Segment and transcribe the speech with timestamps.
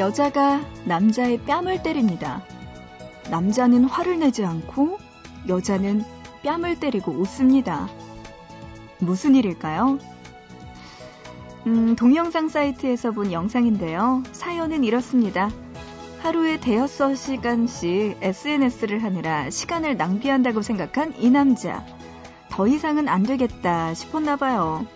[0.00, 2.42] 여자가 남자의 뺨을 때립니다.
[3.30, 4.96] 남자는 화를 내지 않고
[5.46, 6.02] 여자는
[6.42, 7.86] 뺨을 때리고 웃습니다.
[8.98, 9.98] 무슨 일일까요?
[11.66, 14.22] 음, 동영상 사이트에서 본 영상인데요.
[14.32, 15.50] 사연은 이렇습니다.
[16.22, 21.84] 하루에 대여섯 시간씩 SNS를 하느라 시간을 낭비한다고 생각한 이 남자.
[22.48, 24.86] 더 이상은 안 되겠다 싶었나 봐요.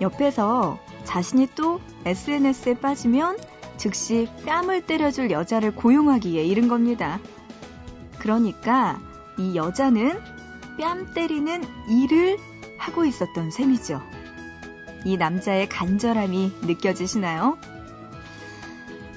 [0.00, 3.36] 옆에서 자신이 또 SNS에 빠지면
[3.78, 7.20] 즉시 뺨을 때려줄 여자를 고용하기에 이른 겁니다.
[8.18, 9.00] 그러니까
[9.38, 10.18] 이 여자는
[10.78, 12.38] 뺨 때리는 일을
[12.76, 14.02] 하고 있었던 셈이죠.
[15.04, 17.56] 이 남자의 간절함이 느껴지시나요?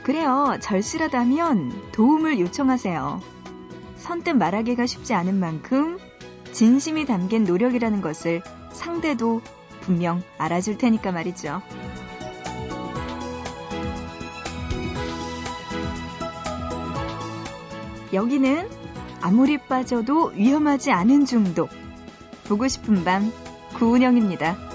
[0.03, 0.57] 그래요.
[0.59, 3.21] 절실하다면 도움을 요청하세요.
[3.97, 5.99] 선뜻 말하기가 쉽지 않은 만큼
[6.51, 9.41] 진심이 담긴 노력이라는 것을 상대도
[9.81, 11.61] 분명 알아줄 테니까 말이죠.
[18.13, 18.69] 여기는
[19.21, 21.69] 아무리 빠져도 위험하지 않은 중독.
[22.47, 23.31] 보고 싶은 밤
[23.75, 24.70] 구은영입니다.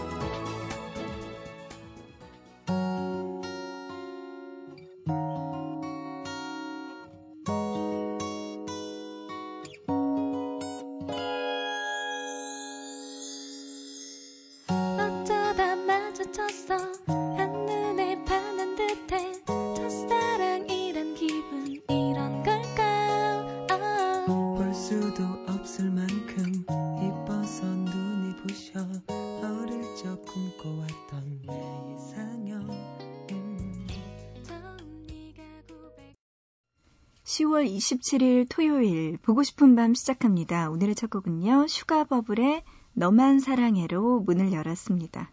[37.66, 40.70] 10월 27일 토요일 보고 싶은 밤 시작합니다.
[40.70, 41.66] 오늘의 첫 곡은요.
[41.66, 42.62] 슈가버블의
[42.92, 45.30] 너만 사랑해로 문을 열었습니다.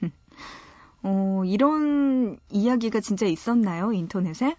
[1.02, 3.92] 어, 이런 이야기가 진짜 있었나요?
[3.92, 4.56] 인터넷에?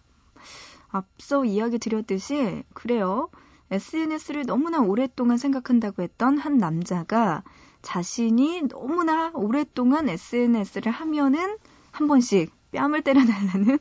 [0.89, 3.29] 앞서 이야기 드렸듯이 그래요.
[3.71, 7.43] SNS를 너무나 오랫동안 생각한다고 했던 한 남자가
[7.81, 11.57] 자신이 너무나 오랫동안 SNS를 하면은
[11.91, 13.79] 한 번씩 뺨을 때려달라는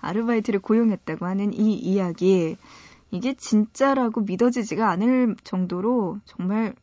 [0.00, 2.56] 아르바이트를 고용했다고 하는 이 이야기.
[3.10, 6.74] 이게 진짜라고 믿어지지가 않을 정도로 정말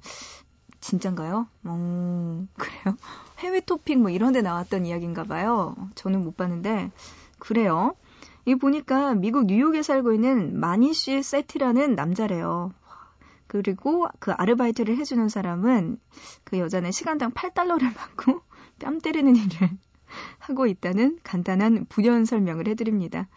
[0.82, 1.48] 진짠가요?
[1.64, 2.98] 어, 그래요?
[3.40, 5.76] 해외 토픽 뭐 이런 데 나왔던 이야기인가 봐요.
[5.96, 6.92] 저는 못 봤는데
[7.40, 7.96] 그래요.
[8.46, 12.72] 이 보니까 미국 뉴욕에 살고 있는 마니쉬 세티라는 남자래요.
[13.48, 16.00] 그리고 그 아르바이트를 해주는 사람은
[16.44, 18.42] 그 여자는 시간당 8달러를 받고
[18.80, 19.70] 뺨 때리는 일을
[20.40, 23.28] 하고 있다는 간단한 부연 설명을 해드립니다.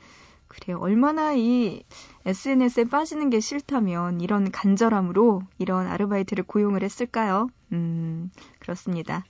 [0.48, 0.78] 그래요.
[0.80, 1.84] 얼마나 이
[2.26, 7.48] SNS에 빠지는 게 싫다면 이런 간절함으로 이런 아르바이트를 고용을 했을까요?
[7.72, 9.24] 음, 그렇습니다.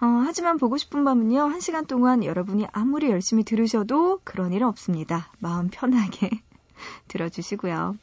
[0.00, 5.32] 어, 하지만 보고 싶은 밤은요, 한 시간 동안 여러분이 아무리 열심히 들으셔도 그런 일 없습니다.
[5.38, 6.30] 마음 편하게
[7.08, 7.96] 들어주시고요.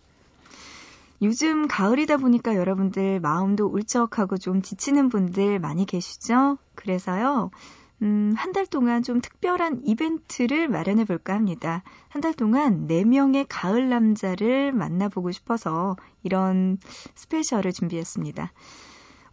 [1.21, 6.57] 요즘 가을이다 보니까 여러분들 마음도 울적하고 좀 지치는 분들 많이 계시죠?
[6.75, 7.51] 그래서요,
[8.01, 11.83] 음, 한 달 동안 좀 특별한 이벤트를 마련해 볼까 합니다.
[12.09, 16.77] 한 달 동안 4명의 가을 남자를 만나보고 싶어서 이런
[17.15, 18.51] 스페셜을 준비했습니다.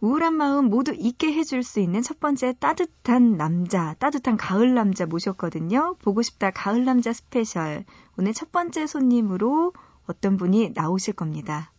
[0.01, 5.95] 우울한 마음 모두 잊게 해줄 수 있는 첫 번째 따뜻한 남자, 따뜻한 가을 남자 모셨거든요.
[6.01, 7.85] 보고 싶다 가을 남자 스페셜.
[8.17, 9.71] 오늘 첫 번째 손님으로
[10.05, 11.71] 어떤 분이 나오실 겁니다.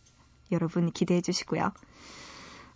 [0.51, 1.71] 여러분 기대해 주시고요.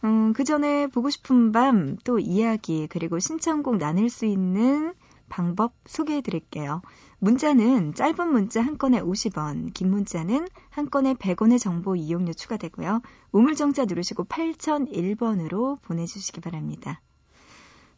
[0.04, 4.94] 음, 그 전에 보고 싶은 밤 또 이야기 그리고 신청곡 나눌 수 있는
[5.28, 6.82] 방법 소개해 드릴게요.
[7.20, 13.02] 문자는 짧은 문자 한 건에 50원, 긴 문자는 한 건에 100원의 정보 이용료 추가되고요.
[13.32, 17.02] 우물정자 누르시고 8001번으로 보내주시기 바랍니다.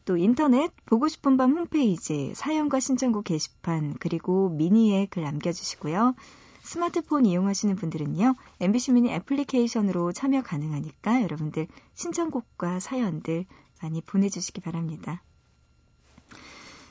[0.04, 6.16] 또 인터넷 보고 싶은 밤 홈페이지 사연과 신청곡 게시판 그리고 미니에 글 남겨주시고요.
[6.64, 13.46] 스마트폰 이용하시는 분들은요, MBC 미니 애플리케이션으로 참여 가능하니까 여러분들 신청곡과 사연들
[13.82, 15.22] 많이 보내주시기 바랍니다.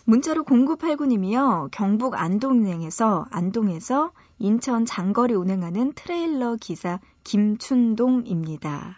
[0.04, 8.96] 문자로 0989님이요, 경북 안동행에서, 안동에서 인천 장거리 운행하는 트레일러 기사 김춘동입니다.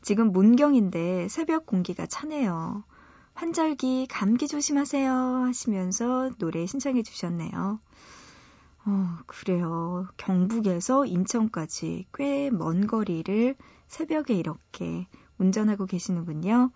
[0.00, 2.84] 지금 문경인데 새벽 공기가 차네요.
[3.34, 7.78] 환절기 감기 조심하세요 하시면서 노래 신청해 주셨네요.
[8.84, 10.08] 어, 그래요.
[10.16, 13.54] 경북에서 인천까지 꽤 먼 거리를
[13.88, 15.06] 새벽에 이렇게
[15.38, 16.70] 운전하고 계시는군요.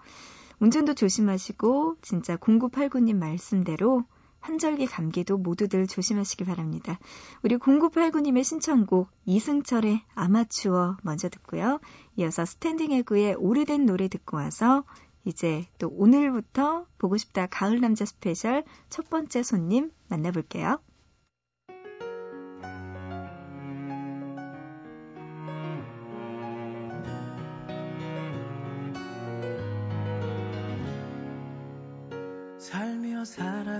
[0.61, 4.05] 운전도 조심하시고 진짜 0989님 말씀대로
[4.41, 6.99] 환절기 감기도 모두들 조심하시기 바랍니다.
[7.43, 11.81] 우리 0989님의 신청곡 이승철의 아마추어 먼저 듣고요.
[12.17, 14.85] 이어서 스탠딩 에그의 오래된 노래 듣고 와서
[15.25, 20.79] 이제 또 오늘부터 보고 싶다 가을 남자 스페셜 첫 번째 손님 만나볼게요.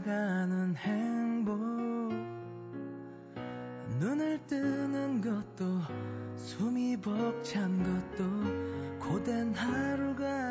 [0.01, 1.59] 나는 행복.
[3.99, 5.65] 눈을 뜨는 것도
[6.37, 10.46] 숨이 벅찬 것도 고된 하루가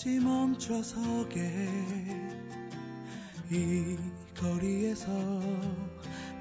[0.00, 1.68] 다시 멈춰서게.
[3.50, 3.98] 이
[4.34, 5.10] 거리에서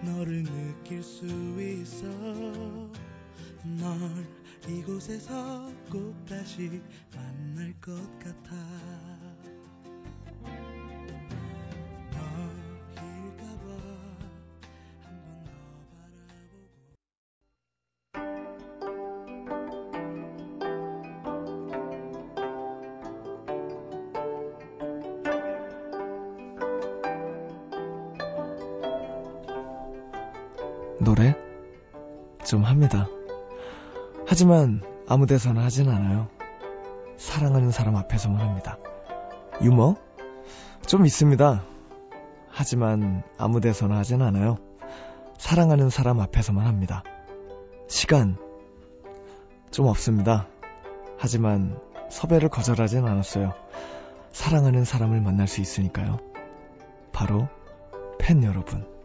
[0.01, 1.25] 너를 느낄 수
[1.59, 2.07] 있어.
[3.77, 4.25] 널
[4.65, 6.81] 이곳에서 꼭 다시
[7.13, 7.28] 만
[30.99, 31.35] 노래
[32.45, 33.07] 좀 합니다.
[34.27, 36.27] 하지만 아무 데서나 하진 않아요.
[37.17, 38.77] 사랑하는 사람 앞에서만 합니다.
[39.61, 39.95] 유머?
[40.85, 41.63] 좀 있습니다.
[42.49, 44.57] 하지만 아무 데서나 하진 않아요.
[45.37, 47.03] 사랑하는 사람 앞에서만 합니다.
[47.87, 48.37] 시간?
[49.71, 50.47] 좀 없습니다.
[51.17, 51.79] 하지만
[52.09, 53.53] 섭외를 거절하진 않았어요.
[54.31, 56.19] 사랑하는 사람을 만날 수 있으니까요.
[57.11, 57.47] 바로
[58.19, 58.98] 팬 여러분.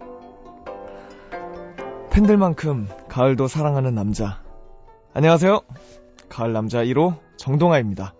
[2.14, 4.40] 팬들만큼 가을도 사랑하는 남자.
[5.14, 5.62] 안녕하세요.
[6.28, 8.14] 가을 남자 1호 정동하입니다.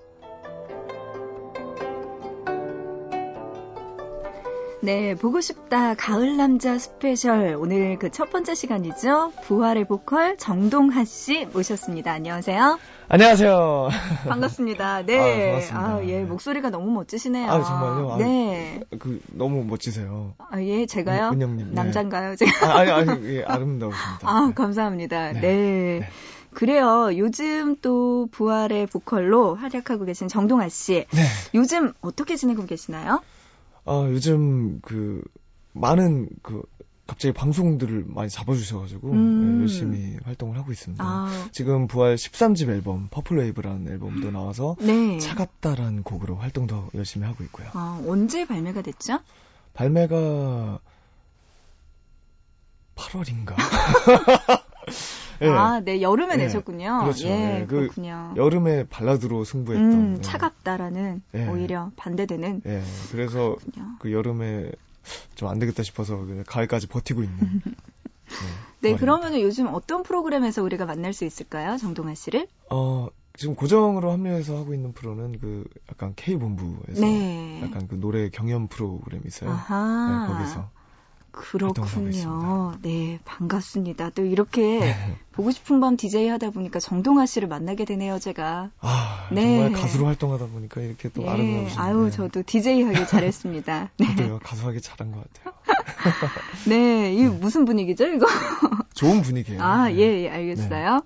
[4.82, 9.32] 네, 보고 싶다 가을 남자 스페셜 오늘 그 첫 번째 시간이죠.
[9.44, 12.12] 부활의 보컬 정동하 씨 모셨습니다.
[12.12, 12.79] 안녕하세요.
[13.08, 13.88] 안녕하세요.
[14.29, 15.02] 반갑습니다.
[15.06, 15.19] 네.
[15.19, 15.88] 아, 반갑습니다.
[15.88, 17.50] 아, 예, 목소리가 너무 멋지시네요.
[17.50, 18.12] 아, 정말요?
[18.12, 18.54] 아, 네.
[18.99, 20.35] 그 너무 멋지세요.
[20.38, 21.31] 아, 예, 제가요?
[21.31, 21.69] 은영님.
[21.69, 21.75] 네.
[21.75, 22.67] 남잔가요, 제가?
[22.67, 24.21] 아, 아니, 아니, 예, 아름다우십니다.
[24.23, 25.32] 아, 감사합니다.
[25.32, 25.41] 네.
[25.41, 25.99] 네.
[26.00, 26.09] 네.
[26.53, 27.11] 그래요.
[27.17, 31.06] 요즘 또 부활의 보컬로 활약하고 계신 정동하 씨.
[31.11, 31.23] 네.
[31.55, 33.23] 요즘 어떻게 지내고 계시나요?
[33.85, 35.23] 어, 요즘 그
[35.73, 36.62] 많은 그
[37.06, 39.56] 갑자기 방송들을 많이 잡아주셔가지고 음.
[39.56, 41.05] 네, 열심히 활동을 하고 있습니다.
[41.05, 45.19] 아, 지금 부활 13집 앨범 Purple Wave라는 앨범도 나와서 네.
[45.19, 47.69] 차갑다라는 곡으로 활동도 열심히 하고 있고요.
[47.75, 49.20] 아, 언제 발매가 됐죠?
[49.75, 50.81] 발매가
[52.96, 53.55] 8월인가?
[55.41, 55.49] 네.
[55.51, 56.44] 아, 네, 여름에 네.
[56.44, 57.01] 내셨군요.
[57.03, 57.27] 그렇죠.
[57.29, 57.67] 예, 네.
[57.67, 58.32] 그 그렇군요.
[58.37, 59.93] 여름에 발라드로 승부했던.
[59.93, 60.20] 음, 네.
[60.23, 61.49] 차갑다라는 네.
[61.49, 62.63] 오히려 반대되는.
[62.65, 63.96] 예, 그래서 그렇군요.
[63.99, 64.70] 그 여름에
[65.34, 67.39] 좀 안 되겠다 싶어서 그냥 가을까지 버티고 있는.
[68.81, 68.96] 네, 네.
[68.96, 71.77] 그러면 요즘 어떤 프로그램에서 우리가 만날 수 있을까요?
[71.77, 72.49] 정동아 씨를?
[72.70, 77.61] 어, 지금 고정으로 합류해서 하고 있는 프로는 그 약간 K본부에서 네.
[77.63, 79.51] 약간 그 노래 경연 프로그램이 있어요.
[79.51, 80.27] 아하.
[80.27, 80.70] 네, 거기서.
[81.34, 82.74] 그렇군요.
[82.82, 84.10] 네, 반갑습니다.
[84.10, 85.17] 또 이렇게 네.
[85.32, 88.70] 보고 싶은 밤 DJ 하다 보니까 정동아 씨를 만나게 되네요, 제가.
[88.81, 89.64] 아, 네.
[89.64, 93.91] 정말 가수로 활동하다 보니까 이렇게 또 예, 아름다우신 아유, 저도 DJ 하길 잘했습니다.
[93.98, 94.06] 네.
[94.06, 95.55] 저도요, 가수 하기 잘한 것 같아요.
[96.69, 98.26] 네, 이 무슨 분위기죠, 이거?
[98.94, 99.60] 좋은 분위기예요.
[99.60, 99.96] 아, 네.
[99.96, 101.03] 예, 예, 알겠어요.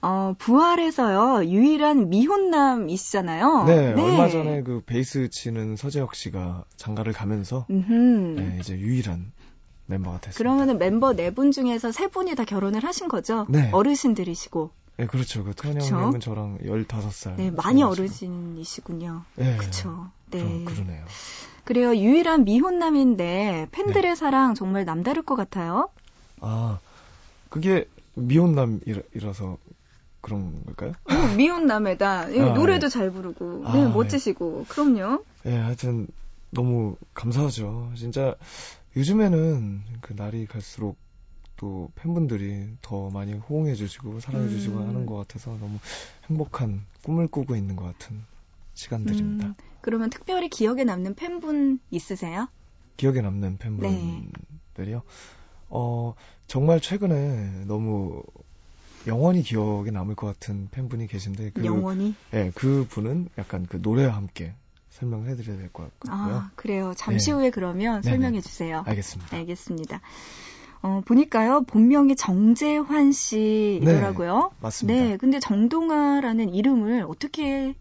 [0.00, 3.64] 어, 부활에서요, 유일한 미혼남이시잖아요.
[3.64, 7.66] 네, 얼마 전에 그 베이스 치는 서재혁 씨가 장가를 가면서.
[7.68, 9.32] 네, 이제 유일한
[9.86, 10.38] 멤버가 됐습니다.
[10.38, 13.46] 그러면은 멤버 네 분 중에서 세 분이 다 결혼을 하신 거죠?
[13.48, 13.70] 네.
[13.72, 14.70] 어르신들이시고.
[14.98, 15.44] 네, 그렇죠.
[15.44, 15.94] 그 토니 그쵸?
[15.96, 17.36] 형님은 저랑 15살.
[17.36, 19.22] 네, 많이 어르신이시군요.
[19.36, 19.56] 네.
[19.58, 20.08] 그쵸.
[20.30, 20.64] 네.
[20.64, 21.04] 그러, 그러네요.
[21.64, 21.94] 그래요.
[21.96, 25.88] 유일한 미혼남인데 팬들의 사랑 정말 남다를 것 같아요.
[26.40, 26.78] 아,
[27.50, 29.58] 그게 미혼남이라서
[30.20, 30.92] 그런 걸까요?
[31.04, 33.88] 어, 미혼남에다 예, 아, 노래도 잘 부르고 아, 네, 네.
[33.88, 35.22] 멋지시고 그럼요.
[35.42, 36.06] 네, 하여튼
[36.50, 37.90] 너무 감사하죠.
[37.96, 38.34] 진짜
[38.96, 40.96] 요즘에는 그 날이 갈수록
[41.56, 44.88] 또 팬분들이 더 많이 호응해 주시고 사랑해 주시고 음.
[44.88, 45.78] 하는 것 같아서 너무
[46.28, 48.24] 행복한 꿈을 꾸고 있는 것 같은
[48.74, 49.46] 시간들입니다.
[49.48, 52.48] 음, 그러면 특별히 기억에 남는 팬분 있으세요?
[52.96, 53.58] 기억에 남는 네.
[53.58, 55.02] 팬분들이요.
[55.68, 56.14] 어,
[56.46, 58.22] 정말 최근에 너무
[59.06, 62.14] 영원히 기억에 남을 것 같은 팬분이 계신데 그, 영원히.
[62.32, 64.54] 예, 그 분은 약간 그 노래와 함께
[64.98, 66.12] 설명을 해드려야 될 것 같고요.
[66.14, 66.92] 아, 그래요.
[66.96, 67.36] 잠시 네.
[67.36, 68.02] 후에 그러면.
[68.02, 68.82] 설명해 주세요.
[68.86, 69.36] 알겠습니다.
[69.36, 70.00] 알겠습니다.
[70.82, 74.52] 어, 보니까요, 본명이 정재환 씨이더라고요.
[74.60, 75.00] 맞습니다.
[75.02, 77.74] 네, 근데 정동아라는 이름을 어떻게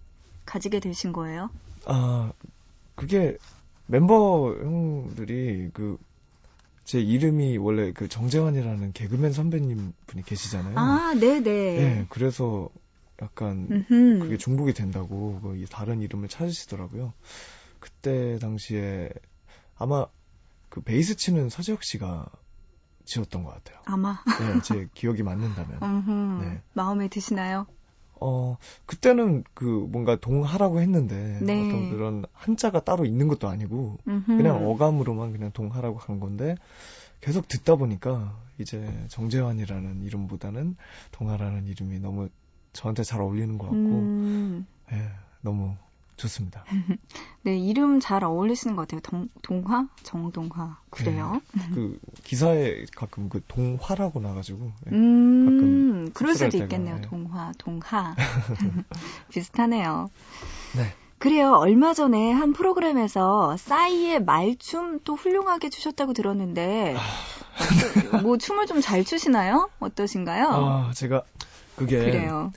[0.45, 1.50] 가지게 되신 거예요?
[1.86, 2.31] 아,
[2.95, 3.38] 그게
[3.88, 5.98] 멤버 형들이 그,
[6.84, 10.74] 제 이름이 원래 그 정재환이라는 개그맨 선배님 분이 계시잖아요.
[10.77, 11.41] 아, 네네.
[11.43, 12.69] 네, 그래서
[13.22, 14.19] 약간 음흠.
[14.19, 17.13] 그게 중복이 된다고 그이 다른 이름을 찾으시더라고요.
[17.79, 19.10] 그때 당시에
[19.77, 20.07] 아마
[20.69, 22.29] 그 베이스 치는 서지혁 씨가
[23.05, 23.81] 지었던 것 같아요.
[23.86, 24.17] 아마.
[24.25, 26.41] 네, 제 기억이 맞는다면.
[26.41, 26.62] 네.
[26.74, 27.67] 마음에 드시나요?
[28.19, 31.67] 어, 그때는 그 뭔가 동하라고 했는데 네.
[31.67, 34.38] 어떤 그런 한자가 따로 있는 것도 아니고 음흠.
[34.38, 36.55] 그냥 어감으로만 그냥 동하라고 간 건데
[37.22, 40.75] 계속 듣다 보니까 이제 정재환이라는 이름보다는
[41.12, 42.29] 동하라는 이름이 너무
[42.75, 45.10] 저한테 잘 어울리는 것 같고 음, 예,
[45.41, 45.75] 너무
[46.17, 46.63] 좋습니다.
[47.44, 49.01] 네, 이름 잘 어울리시는 것 같아요.
[49.01, 49.88] 동, 동화?
[50.03, 50.77] 정동화.
[50.89, 51.41] 그래요?
[51.74, 54.96] 그 기사에 가끔 그 동화라고 나가지고 예.
[54.96, 56.98] 음, 가끔 그럴 수도 있겠네요.
[56.98, 57.01] 예.
[57.01, 58.15] 동화, 동하.
[59.29, 60.10] 비슷하네요.
[60.75, 60.94] 네.
[61.17, 61.53] 그래요.
[61.53, 66.96] 얼마 전에 한 프로그램에서 싸이의 말춤 또 훌륭하게 추셨다고 들었는데,
[68.13, 69.70] 어, 뭐 춤을 좀 잘 추시나요?
[69.79, 70.48] 어떠신가요?
[70.48, 71.24] 아 제가
[71.75, 72.51] 그게 그래요.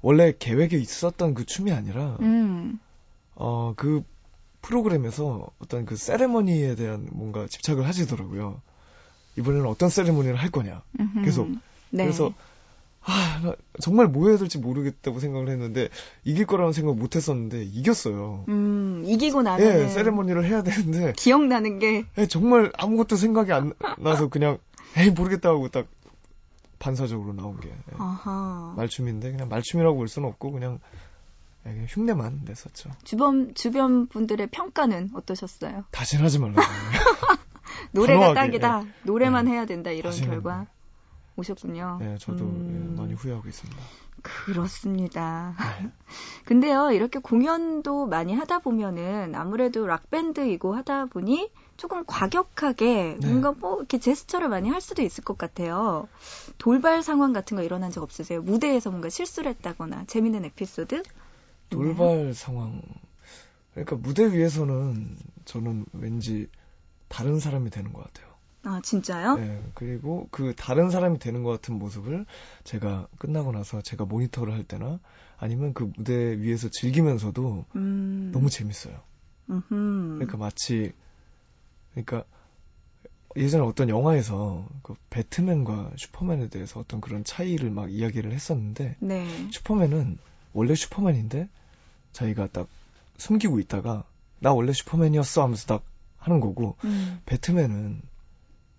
[0.00, 2.78] 원래 계획에 있었던 그 춤이 아니라 음,
[3.34, 4.02] 어, 그
[4.62, 8.60] 프로그램에서 어떤 그 세레머니에 대한 뭔가 집착을 하시더라고요.
[9.36, 10.82] 이번에는 어떤 세레머니를 할 거냐.
[10.98, 11.24] 음흠.
[11.24, 11.48] 계속.
[11.90, 12.04] 네.
[12.04, 12.32] 그래서
[13.02, 15.88] 아, 나 정말 뭐 해야 될지 모르겠다고 생각을 했는데
[16.24, 18.44] 이길 거라는 생각 못 했었는데 이겼어요.
[18.48, 24.28] 음, 이기고 나면 예, 세레머니를 해야 되는데 기억나는 게 예, 정말 아무것도 생각이 안 나서
[24.28, 24.58] 그냥
[24.96, 25.86] 에이 모르겠다 하고 딱
[26.78, 27.94] 반사적으로 나온 게 예.
[27.98, 28.74] 아하.
[28.76, 30.78] 말춤인데 그냥 말춤이라고 볼 수는 없고 그냥,
[31.66, 32.90] 예, 그냥 흉내만 냈었죠.
[33.04, 35.84] 주변 주변 분들의 평가는 어떠셨어요?
[35.90, 36.60] 다신 하지 말라고.
[37.92, 38.84] 노래가 단호하게, 딱이다.
[39.04, 39.52] 노래만 네.
[39.52, 39.90] 해야 된다.
[39.90, 40.66] 이런 결과
[41.36, 41.98] 오셨군요.
[42.00, 43.80] 네, 저도 음, 예, 많이 후회하고 있습니다.
[44.22, 45.54] 그렇습니다.
[45.80, 45.90] 네.
[46.44, 53.26] 근데요, 이렇게 공연도 많이 하다 보면은 아무래도 락밴드이고 하다 보니 조금 과격하게 네.
[53.26, 56.08] 뭔가 뭐 이렇게 제스처를 많이 할 수도 있을 것 같아요.
[56.58, 58.42] 돌발 상황 같은 거 일어난 적 없으세요?
[58.42, 61.04] 무대에서 뭔가 실수를 했다거나 재밌는 에피소드?
[61.70, 62.82] 돌발 상황.
[63.72, 66.48] 그러니까 무대 위에서는 저는 왠지
[67.06, 68.28] 다른 사람이 되는 것 같아요.
[68.64, 69.36] 아, 진짜요?
[69.36, 72.26] 네, 그리고 그 다른 사람이 되는 것 같은 모습을
[72.64, 74.98] 제가 끝나고 나서 제가 모니터를 할 때나
[75.36, 78.30] 아니면 그 무대 위에서 즐기면서도 음.
[78.32, 79.00] 너무 재밌어요.
[79.48, 80.14] 음흠.
[80.16, 80.92] 그러니까 마치
[82.04, 82.24] 그러니까
[83.36, 89.26] 예전에 어떤 영화에서 그 배트맨과 슈퍼맨에 대해서 어떤 그런 차이를 막 이야기를 했었는데 네.
[89.50, 90.18] 슈퍼맨은
[90.54, 91.48] 원래 슈퍼맨인데
[92.12, 92.68] 자기가 딱
[93.16, 94.04] 숨기고 있다가
[94.40, 95.82] 나 원래 슈퍼맨이었어 하면서 딱
[96.18, 97.20] 하는 거고 음.
[97.26, 98.00] 배트맨은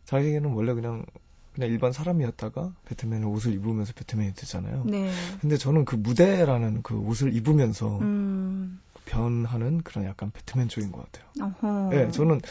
[0.06, 1.06] 자기는 원래 그냥
[1.54, 4.84] 그냥 일반 사람이었다가 배트맨의 옷을 입으면서 배트맨이 되잖아요.
[4.86, 5.12] 네.
[5.42, 8.80] 근데 저는 그 무대라는 그 옷을 입으면서 음.
[9.06, 11.30] 변하는 그런 약간 배트맨 쪽인 것 같아요.
[11.42, 11.90] 어허.
[11.90, 12.42] 네, 저는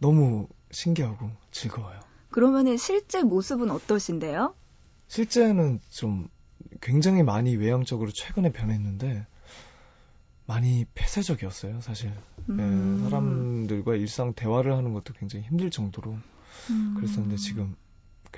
[0.00, 2.00] 너무 신기하고 즐거워요.
[2.30, 4.54] 그러면은 실제 모습은 어떠신데요?
[5.08, 6.28] 실제는 좀
[6.80, 9.26] 굉장히 많이 외향적으로 최근에 변했는데
[10.46, 12.10] 많이 폐쇄적이었어요, 사실.
[12.46, 12.98] 네, 음.
[13.02, 16.16] 사람들과 일상 대화를 하는 것도 굉장히 힘들 정도로
[16.70, 16.94] 음.
[16.96, 17.76] 그랬었는데 지금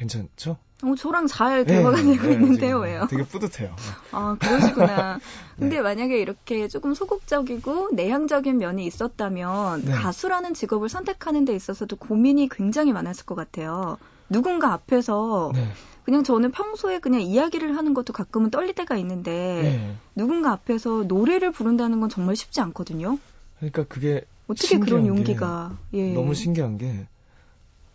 [0.03, 0.57] 괜찮죠?
[0.85, 3.07] 어, 저랑 잘 대화가 네, 되고 네, 있는데요, 왜요?
[3.09, 3.77] 되게 뿌듯해요.
[4.11, 5.21] 아, 그러시구나.
[5.59, 5.83] 근데 네.
[5.83, 9.93] 만약에 이렇게 조금 소극적이고 내향적인 면이 있었다면 네.
[9.93, 13.97] 가수라는 직업을 선택하는 데 있어서도 고민이 굉장히 많았을 것 같아요.
[14.29, 15.69] 누군가 앞에서 네.
[16.05, 19.31] 그냥 저는 평소에 그냥 이야기를 하는 것도 가끔은 떨릴 때가 있는데
[19.63, 19.95] 네.
[20.17, 23.19] 누군가 앞에서 노래를 부른다는 건 정말 쉽지 않거든요.
[23.59, 26.13] 그러니까 그게 어떻게 그런 게 용기가 예.
[26.13, 27.07] 너무 신기한 게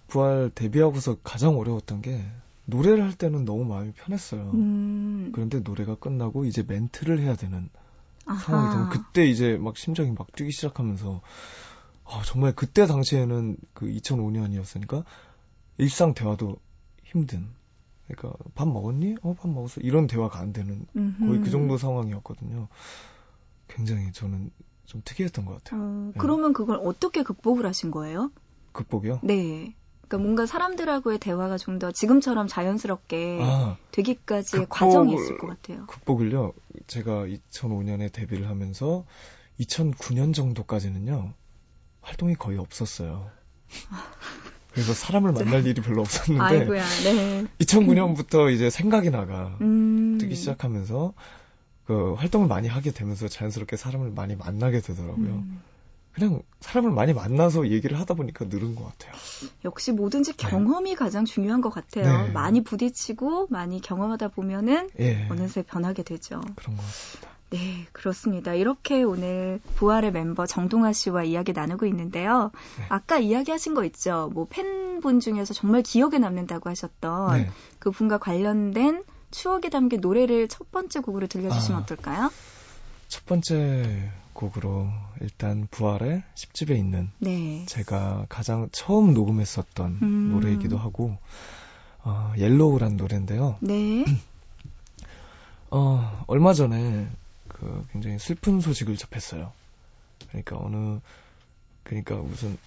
[0.08, 2.24] 부활 데뷔하고서 가장 어려웠던 게
[2.66, 4.52] 노래를 할 때는 너무 마음이 편했어요.
[4.54, 5.32] 음.
[5.34, 7.70] 그런데 노래가 끝나고 이제 멘트를 해야 되는
[8.26, 8.44] 아하.
[8.44, 11.22] 상황이 되면 그때 이제 막 심장이 막 뛰기 시작하면서
[12.06, 15.04] 아, 정말 그때 당시에는 그 2005년이었으니까
[15.78, 16.58] 일상 대화도
[17.04, 17.48] 힘든
[18.08, 19.18] 그러니까 밥 먹었니?
[19.22, 19.82] 어, 밥 먹었어.
[19.82, 21.42] 이런 대화가 안 되는 거의 음흠.
[21.42, 22.70] 그 정도 상황이었거든요.
[23.68, 24.50] 굉장히 저는
[24.86, 25.82] 좀 특이했던 것 같아요.
[25.82, 26.20] 어, 네.
[26.20, 28.32] 그러면 그걸 어떻게 극복을 하신 거예요?
[28.72, 29.20] 극복이요?
[29.24, 29.76] 네.
[30.08, 35.86] 그러니까 뭔가 사람들하고의 대화가 좀 더 지금처럼 자연스럽게 아, 되기까지의 극복을- 과정이 있을 것 같아요.
[35.86, 36.54] 극복을요.
[36.88, 39.06] 제가 2005년에 데뷔를 하면서
[39.60, 41.34] 2009년 정도까지는요.
[42.02, 43.30] 활동이 거의 없었어요.
[44.74, 47.46] 그래서 사람을 만날 일이 별로 없었는데 아이고야, 네.
[47.60, 50.18] 2009년부터 이제 생각이 나가 음.
[50.20, 51.14] 뜨기 시작하면서
[51.86, 55.28] 그 활동을 많이 하게 되면서 자연스럽게 사람을 많이 만나게 되더라고요.
[55.28, 55.62] 음.
[56.18, 59.14] 그냥 사람을 많이 만나서 얘기를 하다 보니까 늘은 것 같아요.
[59.66, 60.48] 역시 뭐든지 네.
[60.50, 62.26] 경험이 가장 중요한 것 같아요.
[62.26, 62.32] 네.
[62.32, 65.28] 많이 부딪히고 많이 경험하다 보면은 예.
[65.30, 66.42] 어느새 변하게 되죠.
[66.56, 67.30] 그런 것 같습니다.
[67.52, 68.56] 네, 그렇습니다.
[68.56, 72.50] 이렇게 오늘 부활의 멤버 정동아 씨와 이야기 나누고 있는데요.
[72.80, 72.86] 네.
[72.90, 74.32] 아까 이야기하신 거 있죠.
[74.34, 77.50] 뭐 팬분 중에서 정말 기억에 남는다고 하셨던 네.
[77.78, 81.84] 그 분과 관련된 추억이 담긴 노래를 첫 번째 곡으로 들려주시면 아.
[81.84, 82.32] 어떨까요?
[83.08, 84.88] 첫 번째 곡으로
[85.20, 87.66] 일단 부활의 10집에 있는 네.
[87.66, 90.32] 제가 가장 처음 녹음했었던 음.
[90.32, 91.18] 노래이기도 하고
[92.04, 93.58] 어, 옐로우란 노래인데요.
[93.60, 94.06] 네.
[95.72, 97.10] 어, 얼마 전에
[97.50, 99.52] 그 굉장히 슬픈 소식을 접했어요.
[100.30, 101.00] 그러니까 어느
[101.84, 102.58] 그러니까 무슨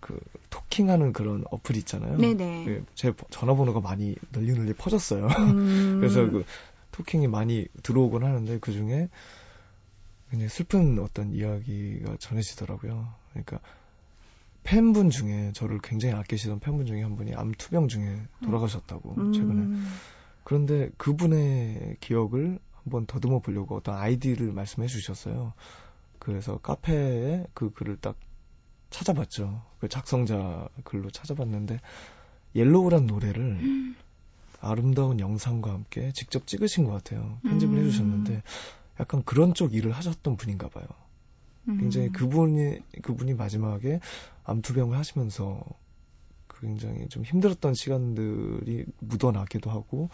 [0.00, 2.16] 그 talking하는 그런 어플 있잖아요.
[2.16, 2.64] 네네.
[2.64, 5.26] 그제 전화번호가 많이 널리 널리 퍼졌어요.
[5.38, 5.98] 음.
[6.00, 6.44] 그래서 그
[6.92, 9.08] talking이 많이 들어오곤 하는데 그 중에
[10.30, 13.12] 굉장히 슬픈 어떤 이야기가 전해지더라고요.
[13.30, 13.58] 그러니까
[14.62, 19.32] 팬분 중에 저를 굉장히 아끼시던 팬분 중에 한 분이 암 투병 중에 돌아가셨다고 음.
[19.32, 19.78] 최근에.
[20.44, 25.52] 그런데 그분의 기억을 한번 더듬어 보려고 어떤 아이디를 말씀해 주셨어요.
[26.18, 28.16] 그래서 카페에 그 글을 딱
[28.90, 29.62] 찾아봤죠.
[29.78, 31.80] 그 작성자 글로 찾아봤는데
[32.54, 33.94] 옐로우란 노래를
[34.60, 37.38] 아름다운 영상과 함께 직접 찍으신 것 같아요.
[37.44, 37.84] 편집을 음.
[37.84, 38.42] 해주셨는데
[39.00, 40.86] 약간 그런 쪽 일을 하셨던 분인가 봐요.
[41.66, 42.12] 굉장히 음.
[42.12, 44.00] 그분이 그분이 마지막에
[44.44, 45.62] 암투병을 하시면서
[46.48, 50.10] 굉장히 좀 힘들었던 시간들이 묻어나기도 하고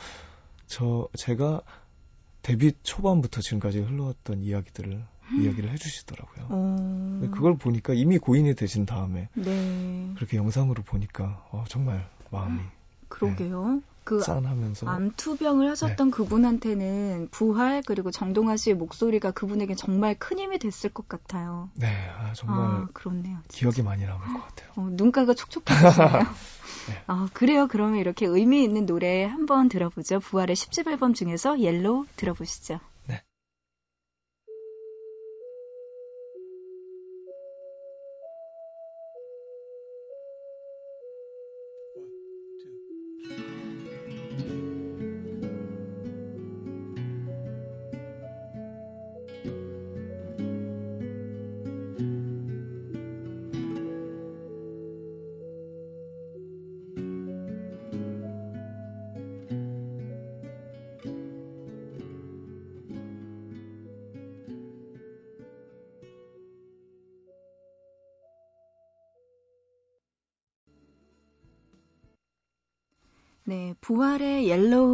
[0.66, 1.62] 저 제가
[2.42, 5.04] 데뷔 초반부터 지금까지 흘러왔던 이야기들을
[5.40, 6.46] 이야기를 해주시더라고요.
[6.50, 6.76] 어.
[7.20, 10.12] 근데 그걸 보니까 이미 고인이 되신 다음에 네.
[10.14, 12.60] 그렇게 영상으로 보니까 어, 정말 마음이
[13.08, 13.82] 그러게요.
[14.06, 20.90] 그 짠하면서 암투병을 하셨던 그분한테는 부활 그리고 정동하 씨의 목소리가 그분에게 정말 큰 힘이 됐을
[20.90, 21.68] 것 같아요.
[21.74, 23.38] 네 아, 정말 아, 그렇네요.
[23.48, 24.70] 기억이 많이 남을 것 같아요.
[24.76, 26.22] 어, 눈가가 촉촉해지네요.
[26.88, 27.02] 네.
[27.08, 27.66] 아, 그래요.
[27.66, 30.20] 그러면 이렇게 의미 있는 노래 한번 들어보죠.
[30.20, 32.78] 부활의 10집 앨범 중에서 Yellow 들어보시죠.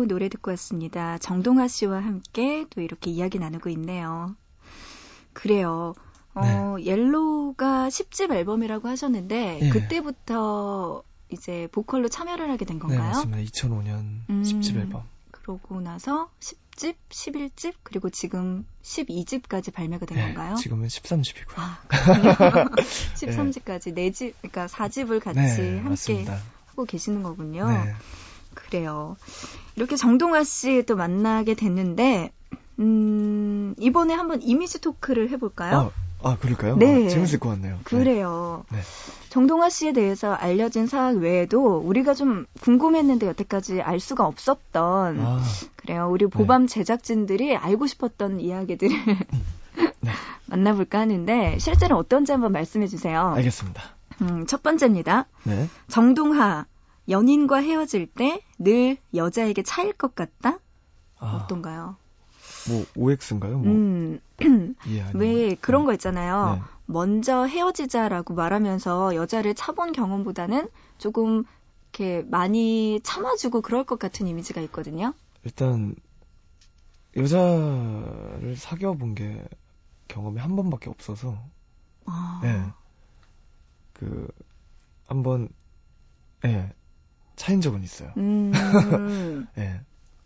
[0.07, 1.19] 노래 듣고 왔습니다.
[1.19, 4.35] 정동아 씨와 함께 또 이렇게 이야기 나누고 있네요.
[5.33, 5.95] 그래요.
[6.35, 9.69] 어, 옐로우가 10집 앨범이라고 하셨는데 예.
[9.69, 13.09] 그때부터 이제 보컬로 참여를 하게 된네 건가요?
[13.09, 13.39] 맞습니다.
[13.39, 14.43] 2005년 음.
[14.43, 15.03] 10집 앨범.
[15.31, 20.55] 그러고 나서 10집, 11집, 그리고 지금 12집까지 발매가 된 네, 건가요?
[20.57, 21.55] 지금은 13집이고요.
[21.57, 22.33] 아, 그렇군요.
[23.17, 26.39] 13집까지 4집, 그러니까 4집을 같이 네 함께 맞습니다.
[26.67, 27.67] 하고 계시는 거군요.
[28.55, 28.63] 네.
[28.63, 29.17] 그래요.
[29.77, 32.33] 이렇게 정동아 씨 또 만나게 됐는데,
[32.79, 35.93] 음, 이번에 한번 이미지 토크를 해볼까요?
[36.23, 36.77] 아, 아 그럴까요?
[36.77, 37.07] 네.
[37.07, 37.77] 아, 재밌을 것 같네요.
[37.77, 37.81] 네.
[37.85, 38.65] 그래요.
[38.71, 38.79] 네.
[39.29, 45.43] 정동아 씨에 대해서 알려진 사항 외에도 우리가 좀 궁금했는데 여태까지 알 수가 없었던, 아,
[45.77, 46.09] 그래요.
[46.11, 48.95] 우리 보밤 제작진들이 알고 싶었던 이야기들을
[50.01, 50.11] 네.
[50.47, 53.33] 만나볼까 하는데, 실제로 어떤지 한번 말씀해 주세요.
[53.37, 53.83] 알겠습니다.
[54.21, 55.27] 음, 첫 번째입니다.
[55.45, 55.69] 네.
[55.89, 56.67] 정동하,
[57.09, 60.59] 연인과 헤어질 때 늘 여자에게 차일 것 같다?
[61.19, 61.97] 아, 어떤가요?
[62.69, 63.59] 뭐 OX인가요?
[63.59, 64.21] 뭐 음,
[64.89, 66.57] 예, 왜 그런 거 있잖아요.
[66.57, 66.63] 네.
[66.87, 71.45] 먼저 헤어지자라고 말하면서 여자를 차본 경험보다는 조금
[71.93, 75.13] 이렇게 많이 참아주고 그럴 것 같은 이미지가 있거든요.
[75.45, 75.97] 일단
[77.17, 79.45] 여자를 사귀어 본 게
[80.09, 81.37] 경험이 한 번밖에 없어서
[82.07, 82.73] 아, 예.
[83.93, 84.29] 그
[85.07, 85.49] 한번
[86.45, 86.73] 예.
[87.43, 88.13] 차인 적은 있어요.
[88.19, 88.53] 음,
[89.59, 89.81] 예.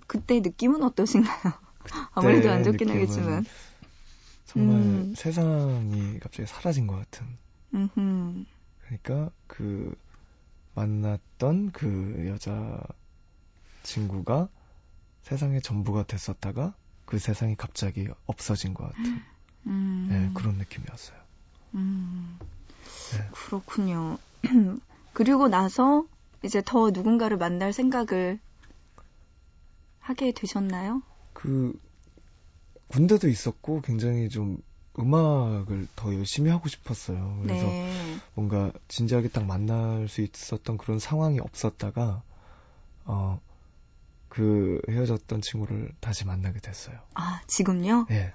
[0.07, 1.55] 그때 느낌은 어떠신가요?
[2.13, 3.47] 아무래도 안 좋긴 하겠지만.
[4.45, 5.15] 정말 음.
[5.17, 7.27] 세상이 갑자기 사라진 것 같은.
[7.73, 8.45] 음흠.
[8.83, 9.99] 그러니까 그
[10.75, 12.83] 만났던 그 여자
[13.83, 14.51] 친구가
[15.23, 16.75] 세상의 전부가 됐었다가
[17.07, 19.23] 그 세상이 갑자기 없어진 것 같은
[19.69, 21.17] 음, 예, 그런 느낌이었어요.
[21.77, 22.39] 음,
[23.13, 23.29] 네.
[23.33, 24.19] 그렇군요.
[25.15, 26.05] 그리고 나서
[26.43, 28.39] 이제 더 누군가를 만날 생각을
[30.01, 31.03] 하게 되셨나요?
[31.33, 31.79] 그
[32.89, 34.59] 군대도 있었고 굉장히 좀
[34.99, 37.39] 음악을 더 열심히 하고 싶었어요.
[37.43, 38.17] 그래서 네.
[38.35, 42.23] 뭔가 진지하게 딱 만날 수 있었던 그런 상황이 없었다가
[43.05, 43.41] 어
[44.37, 46.99] 그 헤어졌던 친구를 다시 만나게 됐어요.
[47.15, 48.07] 아, 지금요?
[48.11, 48.33] 예.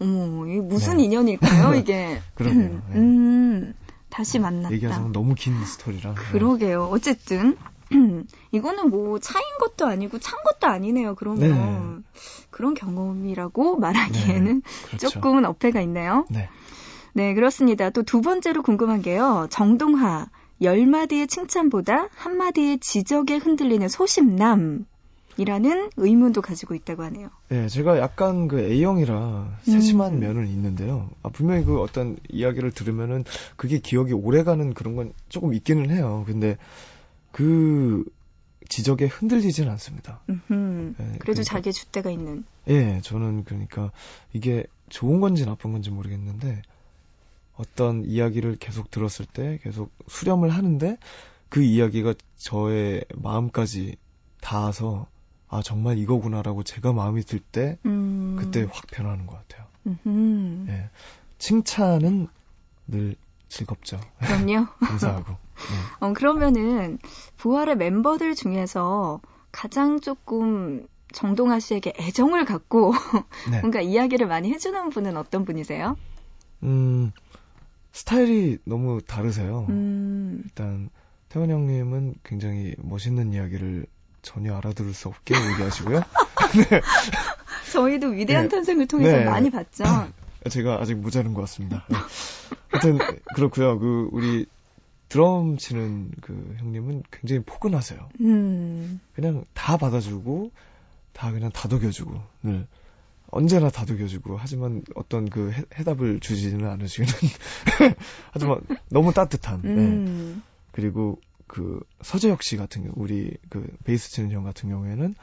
[0.00, 1.04] 어머, 이게 무슨 네.
[1.04, 2.20] 인연일까요, 이게?
[2.34, 2.82] 그러게요.
[2.88, 2.96] 네.
[2.96, 3.74] 음,
[4.14, 4.72] 다시 만났다.
[4.76, 6.14] 얘기하자면 너무 긴 스토리라.
[6.14, 6.22] 네.
[6.30, 6.88] 그러게요.
[6.92, 7.56] 어쨌든
[8.52, 11.16] 이거는 뭐 차인 것도 아니고 찬 것도 아니네요.
[11.16, 12.04] 그러면
[12.50, 15.08] 그런 경험이라고 말하기에는 그렇죠.
[15.08, 16.26] 조금은 어폐가 있네요.
[16.30, 16.48] 네.
[17.12, 17.90] 네, 그렇습니다.
[17.90, 19.48] 또 두 번째로 궁금한 게요.
[19.50, 20.28] 정동하
[20.62, 24.86] 열 마디의 칭찬보다 한 마디의 지적에 흔들리는 소심남.
[25.36, 27.30] 이라는 의문도 가지고 있다고 하네요.
[27.48, 30.20] 네, 제가 약간 그 A형이라 세심한 음.
[30.20, 31.10] 면은 있는데요.
[31.22, 33.24] 아, 분명히 그 어떤 이야기를 들으면은
[33.56, 36.24] 그게 기억이 오래 가는 그런 건 조금 있기는 해요.
[36.26, 36.56] 근데
[37.32, 38.04] 그
[38.68, 40.20] 지적에 흔들리진 않습니다.
[40.28, 40.94] 음흠.
[40.96, 42.44] 네, 그래도 그러니까- 자기의 줏대가 있는.
[42.68, 43.90] 예, 저는 그러니까
[44.32, 46.62] 이게 좋은 건지 나쁜 건지 모르겠는데
[47.56, 50.96] 어떤 이야기를 계속 들었을 때 계속 수렴을 하는데
[51.48, 53.96] 그 이야기가 저의 마음까지
[54.40, 55.06] 닿아서
[55.54, 58.36] 아 정말 이거구나라고 제가 마음이 들때 음.
[58.40, 59.68] 그때 확 변하는 것 같아요.
[59.86, 60.66] 음흠.
[60.68, 60.90] 예.
[61.38, 62.26] 칭찬은
[62.88, 63.14] 늘
[63.48, 64.00] 즐겁죠.
[64.18, 64.66] 그럼요.
[64.84, 65.30] 감사하고.
[65.30, 65.36] 네.
[66.00, 66.98] 어, 그러면은
[67.36, 69.20] 부활의 멤버들 중에서
[69.52, 72.92] 가장 조금 정동아 씨에게 애정을 갖고
[73.48, 73.60] 네.
[73.60, 75.96] 뭔가 이야기를 많이 해주는 분은 어떤 분이세요?
[76.64, 77.12] 음,
[77.92, 79.66] 스타일이 너무 다르세요.
[79.68, 80.90] 음, 일단
[81.28, 83.86] 태원 형님은 굉장히 멋있는 이야기를
[84.24, 86.02] 전혀 알아들을 수 없게 얘기하시고요.
[87.72, 88.48] 저희도 위대한 네.
[88.48, 89.24] 탄생을 통해서 네.
[89.24, 89.84] 많이 봤죠.
[90.50, 91.84] 제가 아직 모자른 것 같습니다.
[91.88, 91.96] 네.
[92.70, 92.98] 하여튼
[93.34, 93.78] 그렇고요.
[93.78, 94.46] 그 우리
[95.08, 98.08] 드럼 치는 그 형님은 굉장히 포근하세요.
[98.20, 100.50] 음, 그냥 다 받아주고
[101.12, 102.66] 다 그냥 다독여주고 늘
[103.30, 107.08] 언제나 다독여주고 하지만 어떤 그 해, 해답을 주지는 않으시는
[108.32, 108.60] 하지만
[108.90, 109.70] 너무 따뜻한 네.
[109.70, 111.20] 음, 그리고
[111.54, 115.14] 그 서재혁 씨 같은 경우 우리 그 베이스 치는 형 같은 경우에는